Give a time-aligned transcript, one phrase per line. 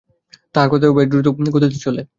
[0.55, 2.01] তাঁহার কথাও বেশ দ্রুত গতিতে চলে।